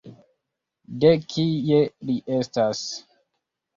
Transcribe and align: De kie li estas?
De 1.03 1.11
kie 1.35 1.83
li 2.11 2.17
estas? 2.39 2.85